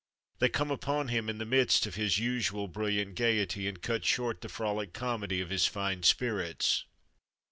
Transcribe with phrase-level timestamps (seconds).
[0.39, 4.41] They come upon him in the midst of his usual brilliant gaiety and cut short
[4.41, 6.85] the frolic comedy of his fine spirits.